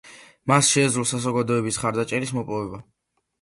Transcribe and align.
მან 0.51 0.63
შესძლო 0.67 1.03
საზოგადოების 1.09 1.79
მხარდაჭერის 1.81 2.33
მოპოვება. 2.39 2.83